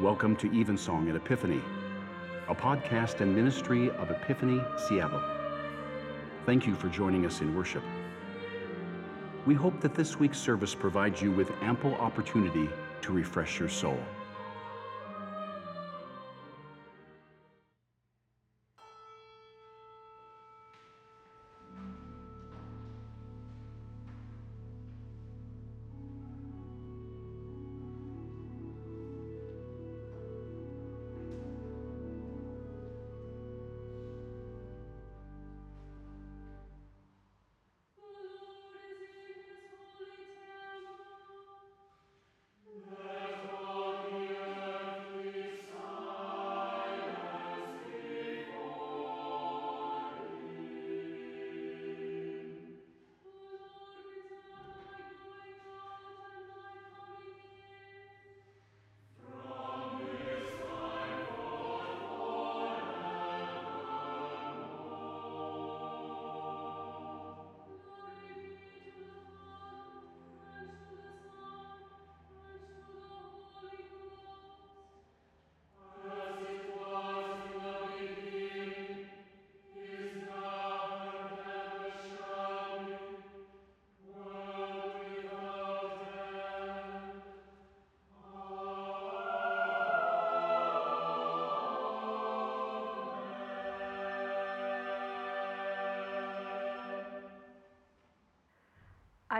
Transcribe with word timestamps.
Welcome 0.00 0.34
to 0.36 0.50
Evensong 0.58 1.10
at 1.10 1.14
Epiphany, 1.14 1.60
a 2.48 2.54
podcast 2.54 3.20
and 3.20 3.36
ministry 3.36 3.90
of 3.90 4.10
Epiphany 4.10 4.58
Seattle. 4.88 5.22
Thank 6.46 6.66
you 6.66 6.74
for 6.74 6.88
joining 6.88 7.26
us 7.26 7.42
in 7.42 7.54
worship. 7.54 7.82
We 9.44 9.52
hope 9.52 9.78
that 9.82 9.94
this 9.94 10.18
week's 10.18 10.38
service 10.38 10.74
provides 10.74 11.20
you 11.20 11.30
with 11.30 11.50
ample 11.60 11.94
opportunity 11.96 12.70
to 13.02 13.12
refresh 13.12 13.58
your 13.60 13.68
soul. 13.68 14.00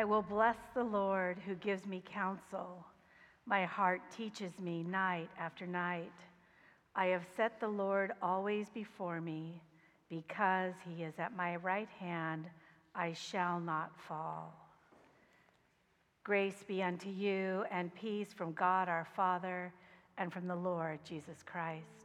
I 0.00 0.04
will 0.04 0.22
bless 0.22 0.56
the 0.72 0.82
Lord 0.82 1.36
who 1.44 1.54
gives 1.56 1.84
me 1.84 2.02
counsel. 2.10 2.86
My 3.44 3.66
heart 3.66 4.00
teaches 4.16 4.58
me 4.58 4.82
night 4.82 5.28
after 5.38 5.66
night. 5.66 6.14
I 6.96 7.08
have 7.08 7.26
set 7.36 7.60
the 7.60 7.68
Lord 7.68 8.12
always 8.22 8.70
before 8.70 9.20
me. 9.20 9.60
Because 10.08 10.72
he 10.88 11.02
is 11.02 11.12
at 11.18 11.36
my 11.36 11.56
right 11.56 11.90
hand, 11.98 12.46
I 12.94 13.12
shall 13.12 13.60
not 13.60 13.90
fall. 14.08 14.54
Grace 16.24 16.64
be 16.66 16.82
unto 16.82 17.10
you 17.10 17.66
and 17.70 17.94
peace 17.94 18.32
from 18.32 18.54
God 18.54 18.88
our 18.88 19.06
Father 19.14 19.70
and 20.16 20.32
from 20.32 20.46
the 20.46 20.56
Lord 20.56 20.98
Jesus 21.04 21.42
Christ. 21.44 21.99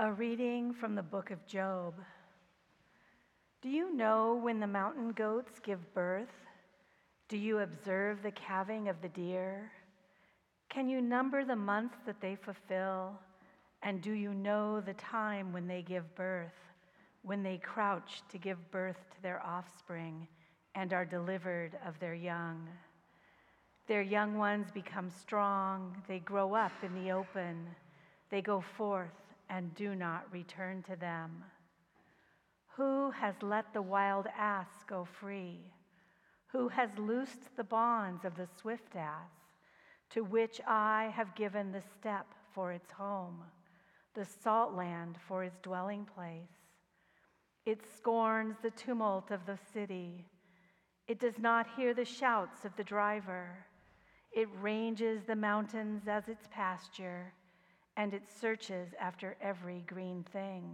A 0.00 0.12
reading 0.12 0.72
from 0.72 0.94
the 0.94 1.02
book 1.02 1.32
of 1.32 1.44
Job. 1.44 1.92
Do 3.60 3.68
you 3.68 3.92
know 3.92 4.38
when 4.40 4.60
the 4.60 4.66
mountain 4.68 5.10
goats 5.10 5.58
give 5.58 5.92
birth? 5.92 6.46
Do 7.28 7.36
you 7.36 7.58
observe 7.58 8.22
the 8.22 8.30
calving 8.30 8.88
of 8.88 9.02
the 9.02 9.08
deer? 9.08 9.72
Can 10.68 10.88
you 10.88 11.02
number 11.02 11.44
the 11.44 11.56
months 11.56 11.96
that 12.06 12.20
they 12.20 12.36
fulfill? 12.36 13.18
And 13.82 14.00
do 14.00 14.12
you 14.12 14.34
know 14.34 14.80
the 14.80 14.94
time 14.94 15.52
when 15.52 15.66
they 15.66 15.82
give 15.82 16.14
birth, 16.14 16.54
when 17.22 17.42
they 17.42 17.58
crouch 17.58 18.22
to 18.30 18.38
give 18.38 18.70
birth 18.70 19.00
to 19.16 19.22
their 19.22 19.44
offspring 19.44 20.28
and 20.76 20.92
are 20.92 21.04
delivered 21.04 21.76
of 21.84 21.98
their 21.98 22.14
young? 22.14 22.68
Their 23.88 24.02
young 24.02 24.38
ones 24.38 24.70
become 24.70 25.10
strong, 25.10 26.00
they 26.06 26.20
grow 26.20 26.54
up 26.54 26.84
in 26.84 26.94
the 26.94 27.10
open, 27.10 27.66
they 28.30 28.40
go 28.42 28.62
forth 28.76 29.10
and 29.50 29.74
do 29.74 29.94
not 29.94 30.32
return 30.32 30.82
to 30.82 30.96
them. 30.96 31.44
Who 32.76 33.10
has 33.10 33.34
let 33.42 33.72
the 33.72 33.82
wild 33.82 34.26
ass 34.36 34.68
go 34.86 35.04
free? 35.04 35.72
Who 36.48 36.68
has 36.68 36.90
loosed 36.96 37.56
the 37.56 37.64
bonds 37.64 38.24
of 38.24 38.36
the 38.36 38.48
swift 38.60 38.94
ass, 38.96 39.30
to 40.10 40.22
which 40.22 40.60
I 40.66 41.12
have 41.14 41.34
given 41.34 41.72
the 41.72 41.82
steppe 41.82 42.34
for 42.54 42.72
its 42.72 42.90
home, 42.92 43.42
the 44.14 44.24
salt 44.24 44.74
land 44.74 45.16
for 45.26 45.44
its 45.44 45.58
dwelling 45.60 46.04
place? 46.04 46.48
It 47.66 47.80
scorns 47.96 48.56
the 48.62 48.70
tumult 48.70 49.30
of 49.30 49.44
the 49.44 49.58
city. 49.72 50.24
It 51.06 51.18
does 51.18 51.38
not 51.38 51.66
hear 51.76 51.94
the 51.94 52.04
shouts 52.04 52.64
of 52.64 52.74
the 52.76 52.84
driver. 52.84 53.50
It 54.32 54.48
ranges 54.60 55.24
the 55.24 55.36
mountains 55.36 56.06
as 56.06 56.28
its 56.28 56.46
pasture 56.50 57.32
and 57.98 58.14
it 58.14 58.22
searches 58.40 58.94
after 59.00 59.36
every 59.42 59.82
green 59.88 60.24
thing. 60.32 60.64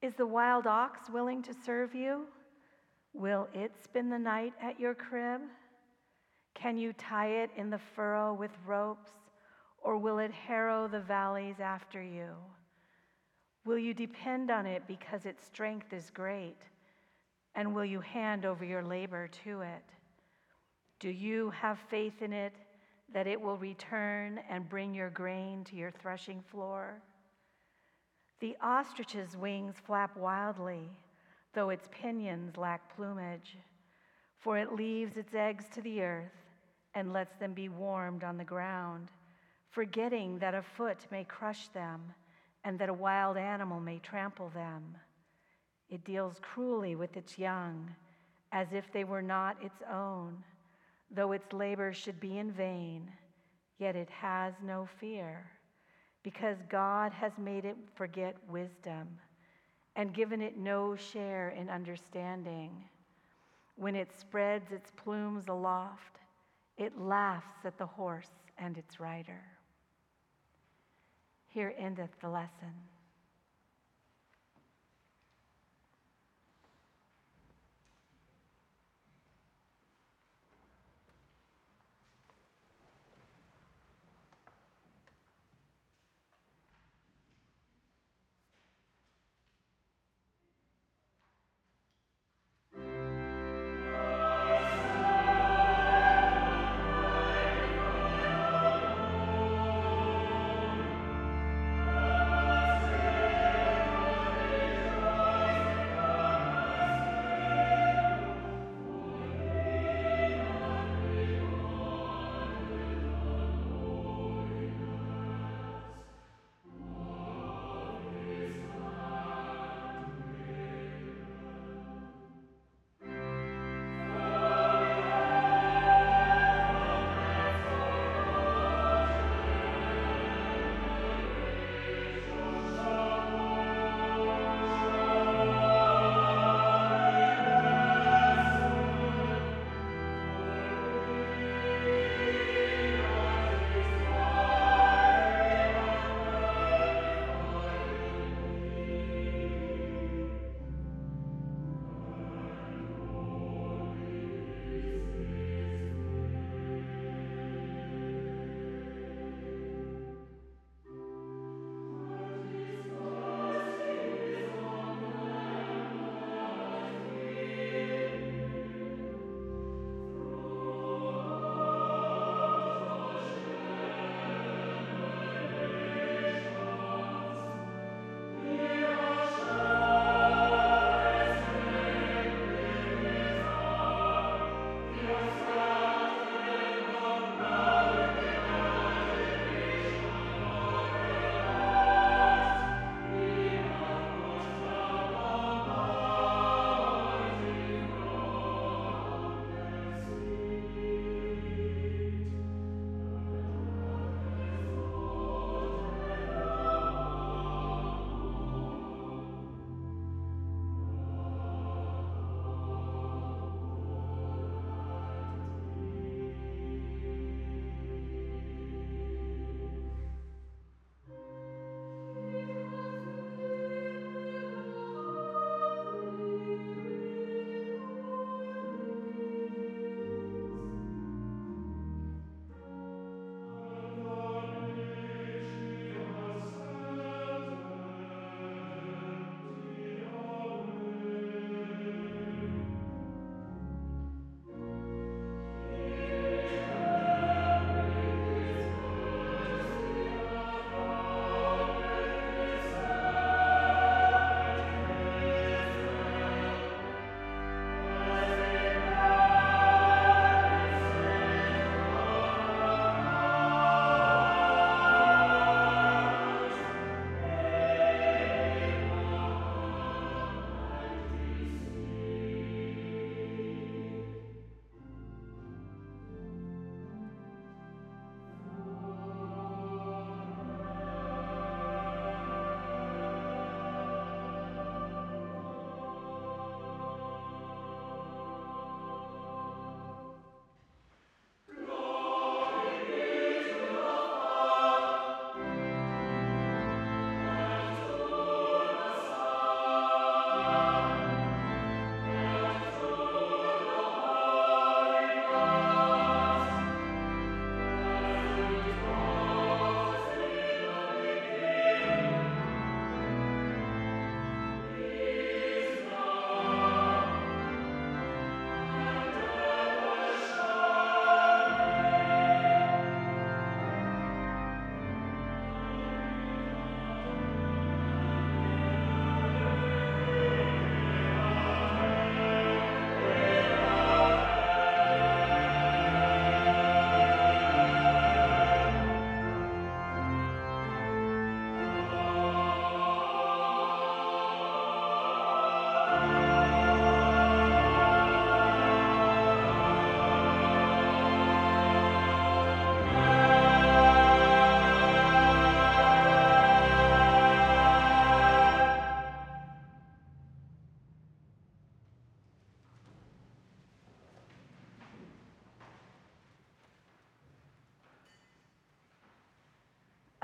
Is 0.00 0.14
the 0.14 0.24
wild 0.24 0.66
ox 0.68 1.10
willing 1.10 1.42
to 1.42 1.52
serve 1.52 1.92
you? 1.92 2.22
Will 3.12 3.48
it 3.52 3.72
spend 3.82 4.12
the 4.12 4.18
night 4.18 4.52
at 4.62 4.78
your 4.78 4.94
crib? 4.94 5.40
Can 6.54 6.78
you 6.78 6.92
tie 6.92 7.42
it 7.42 7.50
in 7.56 7.68
the 7.68 7.80
furrow 7.96 8.32
with 8.32 8.52
ropes, 8.64 9.10
or 9.82 9.98
will 9.98 10.20
it 10.20 10.30
harrow 10.30 10.86
the 10.86 11.00
valleys 11.00 11.58
after 11.58 12.00
you? 12.00 12.28
Will 13.64 13.78
you 13.78 13.92
depend 13.92 14.52
on 14.52 14.66
it 14.66 14.84
because 14.86 15.26
its 15.26 15.44
strength 15.44 15.92
is 15.92 16.10
great? 16.10 16.62
And 17.56 17.74
will 17.74 17.84
you 17.84 18.00
hand 18.00 18.46
over 18.46 18.64
your 18.64 18.84
labor 18.84 19.28
to 19.44 19.62
it? 19.62 19.82
Do 21.00 21.10
you 21.10 21.50
have 21.50 21.78
faith 21.90 22.22
in 22.22 22.32
it 22.32 22.54
that 23.12 23.26
it 23.26 23.40
will 23.40 23.56
return 23.56 24.40
and 24.48 24.68
bring 24.68 24.94
your 24.94 25.10
grain 25.10 25.64
to 25.64 25.76
your 25.76 25.90
threshing 25.90 26.42
floor. 26.42 27.00
The 28.40 28.56
ostrich's 28.62 29.36
wings 29.36 29.76
flap 29.84 30.16
wildly, 30.16 30.90
though 31.54 31.70
its 31.70 31.88
pinions 31.90 32.56
lack 32.56 32.94
plumage, 32.94 33.56
for 34.38 34.58
it 34.58 34.74
leaves 34.74 35.16
its 35.16 35.34
eggs 35.34 35.64
to 35.74 35.80
the 35.80 36.02
earth 36.02 36.32
and 36.94 37.12
lets 37.12 37.34
them 37.36 37.54
be 37.54 37.68
warmed 37.68 38.24
on 38.24 38.36
the 38.36 38.44
ground, 38.44 39.10
forgetting 39.70 40.38
that 40.38 40.54
a 40.54 40.62
foot 40.62 41.06
may 41.10 41.24
crush 41.24 41.68
them 41.68 42.12
and 42.64 42.78
that 42.78 42.88
a 42.88 42.94
wild 42.94 43.36
animal 43.36 43.80
may 43.80 43.98
trample 43.98 44.50
them. 44.50 44.96
It 45.88 46.04
deals 46.04 46.40
cruelly 46.42 46.96
with 46.96 47.16
its 47.16 47.38
young, 47.38 47.94
as 48.52 48.72
if 48.72 48.92
they 48.92 49.04
were 49.04 49.22
not 49.22 49.62
its 49.62 49.82
own 49.90 50.42
Though 51.10 51.32
its 51.32 51.52
labor 51.52 51.92
should 51.92 52.20
be 52.20 52.38
in 52.38 52.50
vain, 52.50 53.10
yet 53.78 53.96
it 53.96 54.10
has 54.10 54.54
no 54.62 54.88
fear, 54.98 55.50
because 56.22 56.56
God 56.68 57.12
has 57.12 57.32
made 57.38 57.64
it 57.64 57.76
forget 57.94 58.36
wisdom 58.48 59.18
and 59.94 60.12
given 60.12 60.42
it 60.42 60.58
no 60.58 60.94
share 60.94 61.50
in 61.50 61.70
understanding. 61.70 62.84
When 63.76 63.96
it 63.96 64.10
spreads 64.18 64.72
its 64.72 64.90
plumes 64.96 65.48
aloft, 65.48 66.18
it 66.76 66.98
laughs 66.98 67.64
at 67.64 67.78
the 67.78 67.86
horse 67.86 68.30
and 68.58 68.76
its 68.76 69.00
rider. 69.00 69.40
Here 71.48 71.74
endeth 71.78 72.20
the 72.20 72.28
lesson. 72.28 72.74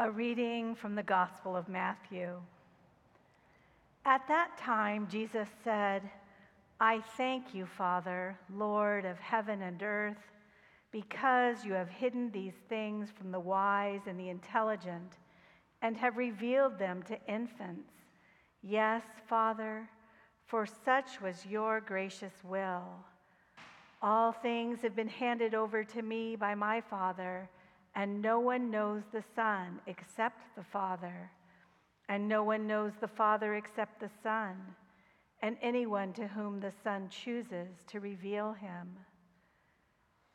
A 0.03 0.11
reading 0.11 0.75
from 0.75 0.97
the 0.97 1.03
Gospel 1.05 1.57
of 1.57 1.69
Matthew. 1.69 2.41
At 4.05 4.27
that 4.27 4.59
time, 4.59 5.07
Jesus 5.09 5.47
said, 5.63 6.03
I 6.81 7.05
thank 7.17 7.55
you, 7.55 7.67
Father, 7.67 8.37
Lord 8.53 9.05
of 9.05 9.21
heaven 9.21 9.63
and 9.63 9.81
earth, 9.81 10.33
because 10.91 11.65
you 11.65 11.75
have 11.75 11.89
hidden 11.89 12.33
these 12.33 12.57
things 12.69 13.11
from 13.17 13.31
the 13.31 13.39
wise 13.39 14.01
and 14.09 14.19
the 14.19 14.29
intelligent 14.29 15.19
and 15.83 15.97
have 15.97 16.17
revealed 16.17 16.81
them 16.81 17.05
to 17.05 17.27
infants. 17.29 17.93
Yes, 18.61 19.05
Father, 19.29 19.89
for 20.47 20.67
such 20.67 21.21
was 21.21 21.47
your 21.47 21.81
gracious 21.81 22.35
will. 22.43 22.89
All 24.03 24.33
things 24.33 24.81
have 24.83 24.97
been 24.97 25.07
handed 25.07 25.55
over 25.55 25.85
to 25.85 26.03
me 26.03 26.35
by 26.35 26.57
my 26.57 26.81
Father, 26.81 27.49
and 27.95 28.23
no 28.23 28.41
one 28.41 28.71
knows 28.71 29.03
the 29.13 29.25
Son 29.35 29.81
except 29.87 30.41
the 30.57 30.65
Father, 30.65 31.31
and 32.09 32.27
no 32.29 32.43
one 32.43 32.67
knows 32.67 32.93
the 33.01 33.09
Father 33.09 33.55
except 33.55 34.01
the 34.01 34.11
Son, 34.23 34.57
and 35.43 35.57
anyone 35.61 36.13
to 36.15 36.27
whom 36.29 36.61
the 36.61 36.73
Son 36.83 37.09
chooses 37.09 37.85
to 37.87 38.01
reveal 38.01 38.53
him. 38.53 38.97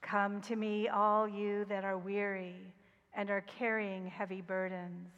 Come 0.01 0.41
to 0.41 0.55
me, 0.55 0.87
all 0.87 1.27
you 1.27 1.65
that 1.65 1.83
are 1.83 1.97
weary 1.97 2.73
and 3.13 3.29
are 3.29 3.41
carrying 3.41 4.07
heavy 4.07 4.41
burdens, 4.41 5.09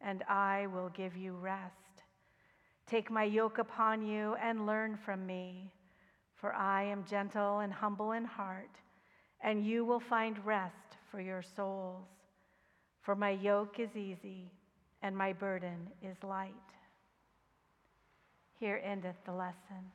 and 0.00 0.22
I 0.28 0.68
will 0.68 0.90
give 0.90 1.16
you 1.16 1.32
rest. 1.32 1.74
Take 2.86 3.10
my 3.10 3.24
yoke 3.24 3.58
upon 3.58 4.06
you 4.06 4.36
and 4.40 4.66
learn 4.66 4.96
from 4.96 5.26
me, 5.26 5.72
for 6.36 6.54
I 6.54 6.84
am 6.84 7.04
gentle 7.04 7.58
and 7.58 7.72
humble 7.72 8.12
in 8.12 8.24
heart, 8.24 8.70
and 9.42 9.66
you 9.66 9.84
will 9.84 10.00
find 10.00 10.44
rest 10.46 10.87
for 11.10 11.20
your 11.20 11.42
souls. 11.56 12.06
For 13.02 13.14
my 13.14 13.30
yoke 13.30 13.78
is 13.78 13.96
easy 13.96 14.50
and 15.02 15.16
my 15.16 15.32
burden 15.32 15.88
is 16.02 16.16
light. 16.22 16.52
Here 18.58 18.80
endeth 18.84 19.16
the 19.24 19.32
lesson. 19.32 19.92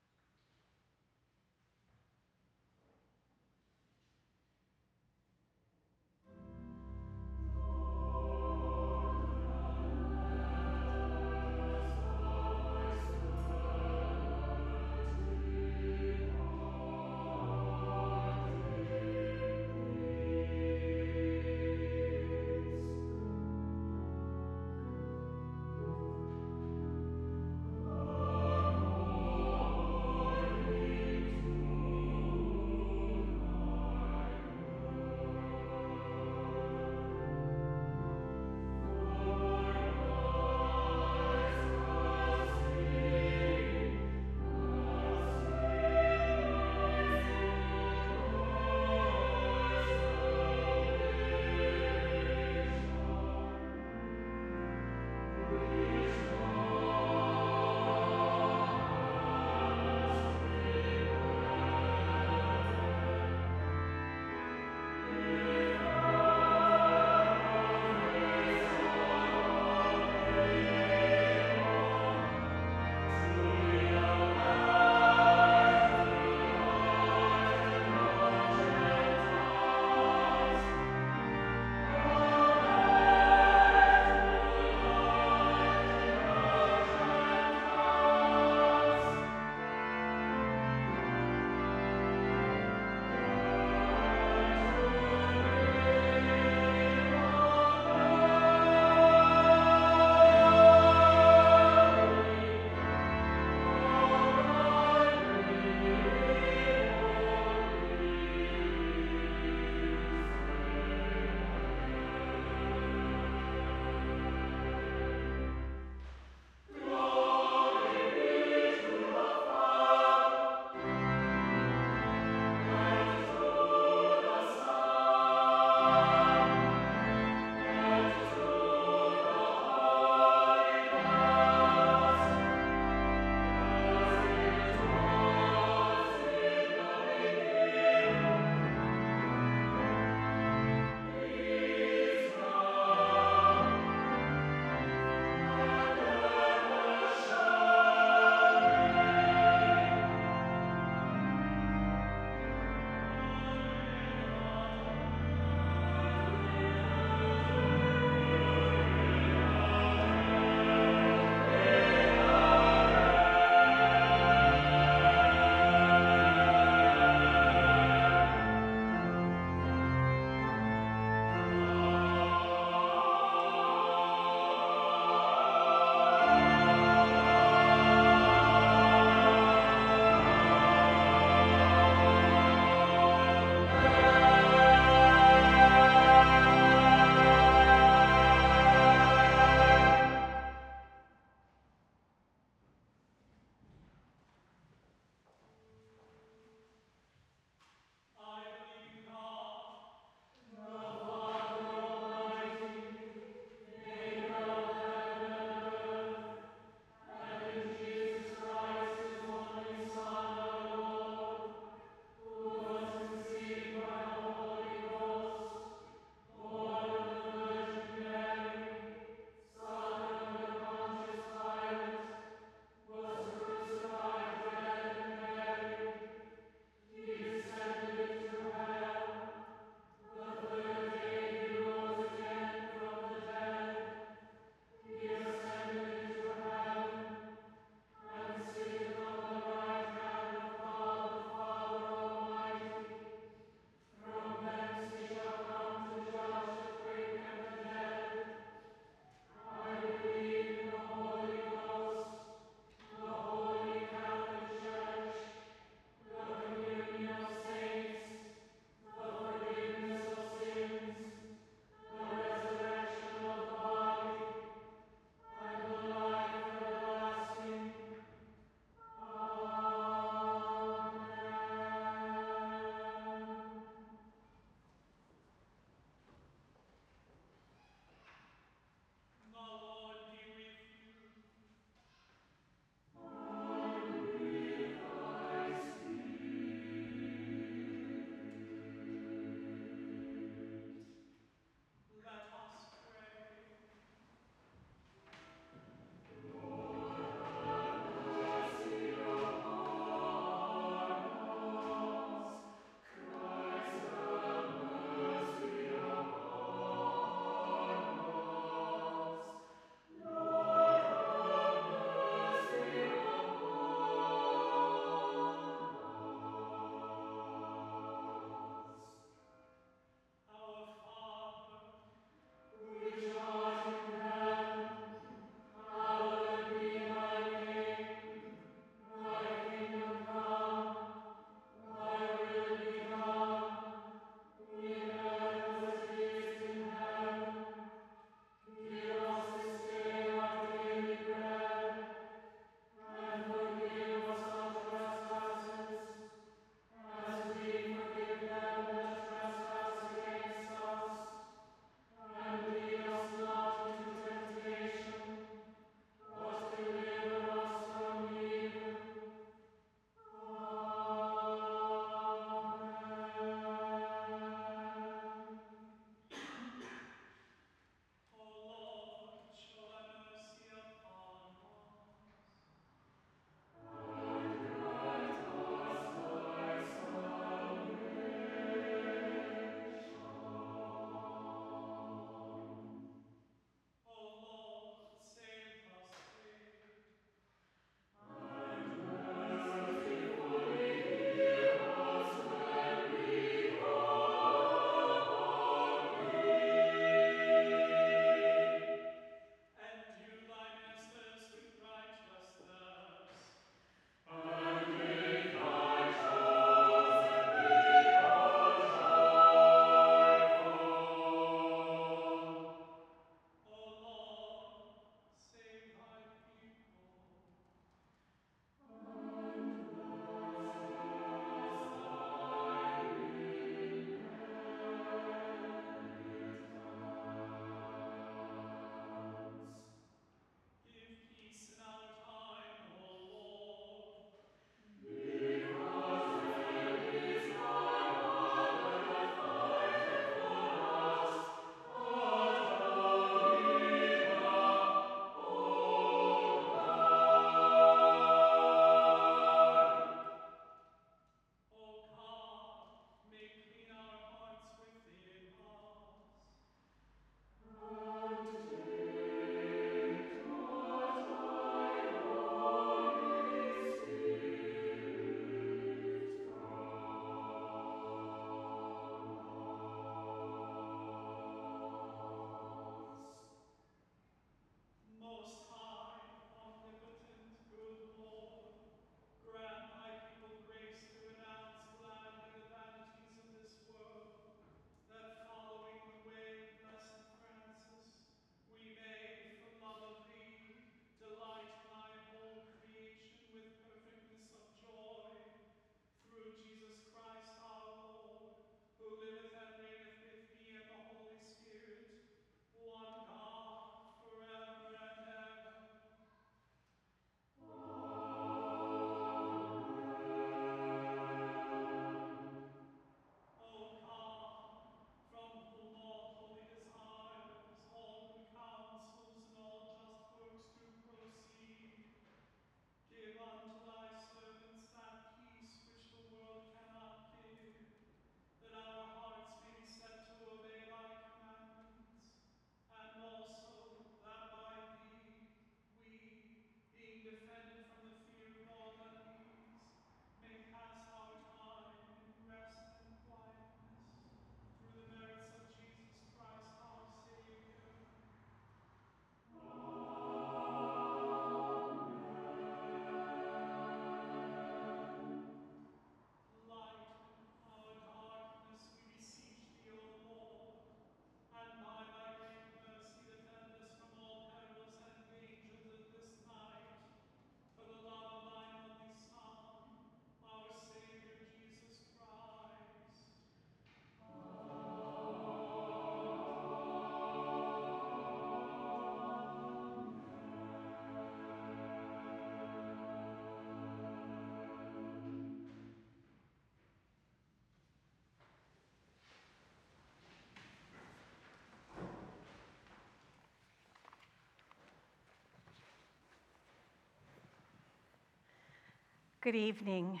Good 599.22 599.36
evening. 599.36 600.00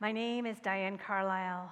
My 0.00 0.12
name 0.12 0.46
is 0.46 0.56
Diane 0.60 0.96
Carlisle. 0.96 1.70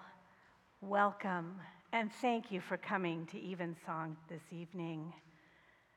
Welcome 0.83 1.55
and 1.95 2.13
thank 2.13 2.53
you 2.53 2.61
for 2.61 2.77
coming 2.77 3.25
to 3.33 3.39
Evensong 3.39 4.19
this 4.29 4.43
evening. 4.53 5.15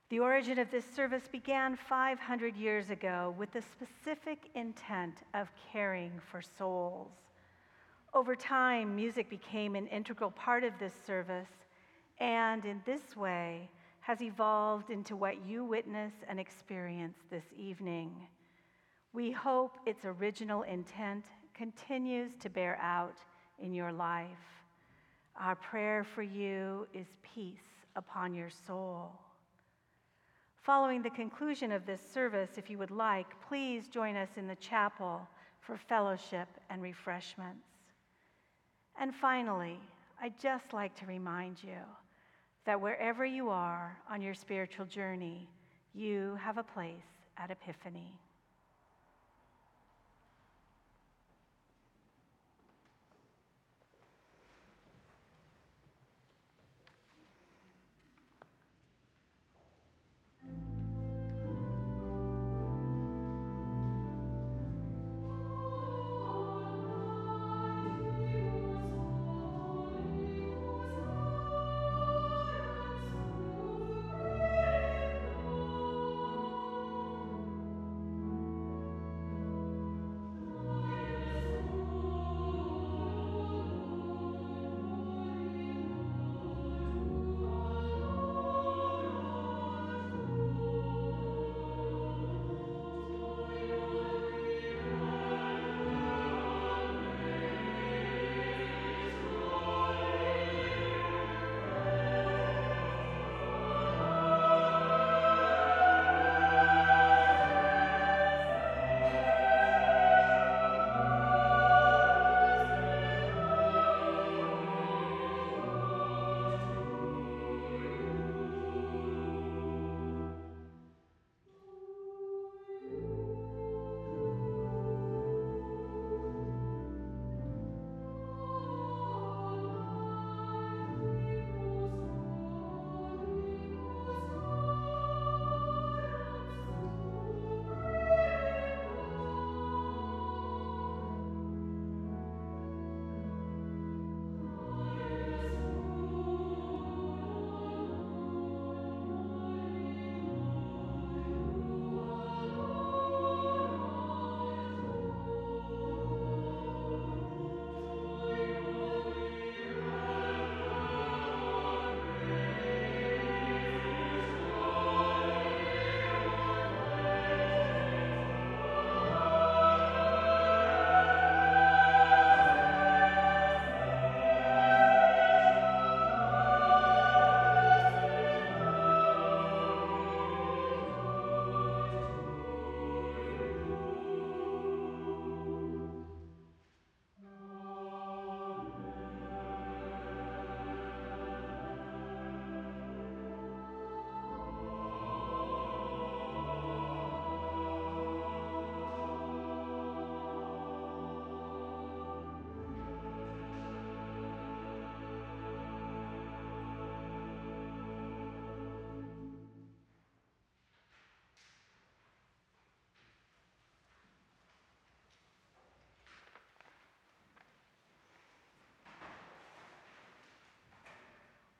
The 0.09 0.19
origin 0.19 0.57
of 0.57 0.71
this 0.71 0.85
service 0.95 1.27
began 1.29 1.75
500 1.75 2.55
years 2.55 2.89
ago 2.89 3.35
with 3.37 3.51
the 3.51 3.61
specific 3.61 4.49
intent 4.55 5.23
of 5.33 5.49
caring 5.73 6.13
for 6.31 6.41
souls. 6.41 7.11
Over 8.13 8.33
time, 8.33 8.95
music 8.95 9.29
became 9.29 9.75
an 9.75 9.87
integral 9.87 10.31
part 10.31 10.63
of 10.63 10.71
this 10.79 10.93
service, 11.05 11.51
and 12.21 12.63
in 12.63 12.81
this 12.85 13.17
way 13.17 13.69
has 13.99 14.21
evolved 14.21 14.89
into 14.89 15.17
what 15.17 15.45
you 15.45 15.65
witness 15.65 16.13
and 16.29 16.39
experience 16.39 17.17
this 17.29 17.43
evening. 17.57 18.15
We 19.13 19.31
hope 19.31 19.77
its 19.85 20.05
original 20.05 20.63
intent 20.63 21.25
continues 21.53 22.31
to 22.41 22.49
bear 22.49 22.77
out 22.81 23.17
in 23.57 23.73
your 23.73 23.91
life. 23.91 24.27
Our 25.39 25.55
prayer 25.55 26.03
for 26.03 26.21
you 26.21 26.87
is 26.93 27.07
peace 27.21 27.85
upon 27.95 28.33
your 28.33 28.49
soul. 28.67 29.11
Following 30.61 31.01
the 31.01 31.09
conclusion 31.09 31.71
of 31.71 31.85
this 31.85 32.01
service, 32.13 32.51
if 32.57 32.69
you 32.69 32.77
would 32.77 32.91
like, 32.91 33.27
please 33.47 33.87
join 33.87 34.15
us 34.15 34.29
in 34.35 34.45
the 34.45 34.55
chapel 34.57 35.27
for 35.59 35.77
fellowship 35.77 36.47
and 36.69 36.81
refreshments. 36.81 37.65
And 38.99 39.15
finally, 39.15 39.79
I'd 40.21 40.39
just 40.39 40.73
like 40.73 40.95
to 40.99 41.05
remind 41.05 41.63
you 41.63 41.79
that 42.65 42.79
wherever 42.79 43.25
you 43.25 43.49
are 43.49 43.97
on 44.11 44.21
your 44.21 44.33
spiritual 44.33 44.85
journey, 44.85 45.49
you 45.93 46.37
have 46.41 46.57
a 46.57 46.63
place 46.63 47.01
at 47.37 47.49
Epiphany. 47.49 48.13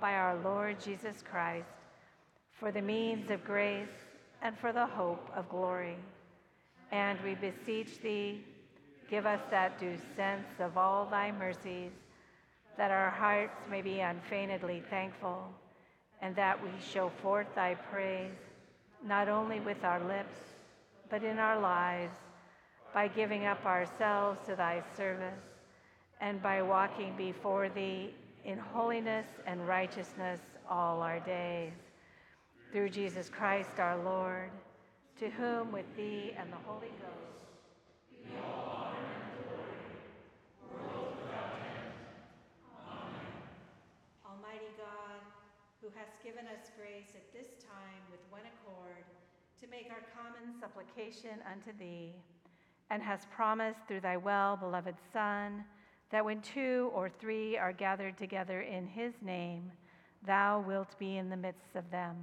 by 0.00 0.14
our 0.14 0.36
Lord 0.42 0.80
Jesus 0.80 1.22
Christ, 1.30 1.68
for 2.58 2.70
the 2.70 2.82
means 2.82 3.30
of 3.30 3.44
grace 3.44 3.88
and 4.42 4.56
for 4.58 4.72
the 4.72 4.86
hope 4.86 5.30
of 5.34 5.48
glory. 5.48 5.96
And 6.92 7.18
we 7.22 7.34
beseech 7.34 8.00
thee, 8.00 8.44
give 9.10 9.26
us 9.26 9.40
that 9.50 9.78
due 9.78 9.96
sense 10.16 10.46
of 10.60 10.76
all 10.76 11.06
thy 11.06 11.32
mercies, 11.32 11.92
that 12.76 12.90
our 12.90 13.10
hearts 13.10 13.56
may 13.70 13.82
be 13.82 14.00
unfeignedly 14.00 14.82
thankful, 14.90 15.48
and 16.20 16.36
that 16.36 16.62
we 16.62 16.70
show 16.92 17.10
forth 17.22 17.46
thy 17.54 17.74
praise, 17.74 18.30
not 19.04 19.28
only 19.28 19.60
with 19.60 19.82
our 19.84 20.02
lips, 20.06 20.38
but 21.10 21.22
in 21.22 21.38
our 21.38 21.58
lives, 21.60 22.16
by 22.94 23.08
giving 23.08 23.46
up 23.46 23.64
ourselves 23.64 24.40
to 24.46 24.56
thy 24.56 24.82
service, 24.96 25.44
and 26.20 26.42
by 26.42 26.62
walking 26.62 27.14
before 27.16 27.68
thee 27.68 28.14
in 28.46 28.58
holiness 28.58 29.26
and 29.44 29.66
righteousness 29.66 30.40
all 30.70 31.02
our 31.02 31.18
days. 31.18 31.72
Through 32.72 32.90
Jesus 32.90 33.28
Christ 33.28 33.78
our 33.78 33.98
Lord, 33.98 34.50
to 35.18 35.28
whom 35.28 35.72
with 35.72 35.86
thee 35.96 36.32
and 36.38 36.52
the 36.52 36.62
Holy 36.64 36.92
Ghost 37.02 37.42
be 38.22 38.36
all 38.38 38.86
honor 38.86 39.18
and 39.18 39.34
glory, 39.50 39.90
world 40.70 41.16
without 41.22 41.58
end. 41.58 41.90
Amen. 42.86 43.18
Almighty 44.22 44.70
God, 44.78 45.20
who 45.82 45.88
hast 45.98 46.22
given 46.22 46.46
us 46.46 46.70
grace 46.78 47.18
at 47.18 47.26
this 47.34 47.50
time 47.66 48.02
with 48.10 48.20
one 48.30 48.46
accord 48.46 49.02
to 49.60 49.66
make 49.66 49.90
our 49.90 50.06
common 50.14 50.54
supplication 50.60 51.42
unto 51.50 51.76
thee, 51.78 52.14
and 52.90 53.02
hast 53.02 53.28
promised 53.30 53.80
through 53.88 54.00
thy 54.00 54.16
well 54.16 54.56
beloved 54.56 54.94
Son, 55.12 55.64
that 56.10 56.24
when 56.24 56.40
two 56.40 56.90
or 56.94 57.08
three 57.08 57.56
are 57.56 57.72
gathered 57.72 58.16
together 58.16 58.60
in 58.60 58.86
his 58.86 59.14
name, 59.22 59.70
thou 60.26 60.60
wilt 60.60 60.98
be 60.98 61.16
in 61.16 61.28
the 61.28 61.36
midst 61.36 61.74
of 61.74 61.90
them. 61.90 62.16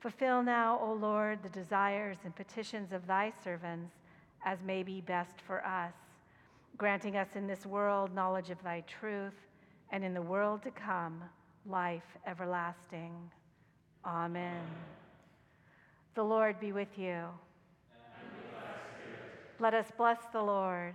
Fulfill 0.00 0.42
now, 0.42 0.78
O 0.82 0.92
Lord, 0.92 1.42
the 1.42 1.48
desires 1.48 2.18
and 2.24 2.34
petitions 2.34 2.92
of 2.92 3.06
thy 3.06 3.32
servants 3.42 3.94
as 4.44 4.58
may 4.62 4.82
be 4.82 5.00
best 5.00 5.40
for 5.46 5.64
us, 5.64 5.94
granting 6.76 7.16
us 7.16 7.28
in 7.36 7.46
this 7.46 7.64
world 7.64 8.14
knowledge 8.14 8.50
of 8.50 8.62
thy 8.62 8.82
truth, 8.82 9.46
and 9.90 10.02
in 10.04 10.14
the 10.14 10.22
world 10.22 10.62
to 10.62 10.70
come, 10.70 11.22
life 11.66 12.16
everlasting. 12.26 13.12
Amen. 14.04 14.62
The 16.14 16.24
Lord 16.24 16.58
be 16.58 16.72
with 16.72 16.98
you. 16.98 17.24
Let 19.60 19.74
us 19.74 19.86
bless 19.96 20.18
the 20.32 20.42
Lord. 20.42 20.94